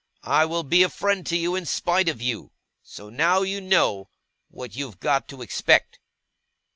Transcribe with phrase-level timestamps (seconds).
[0.23, 2.51] I will be a friend to you, in spite of you.
[2.81, 4.09] So now you know
[4.49, 5.99] what you've got to expect.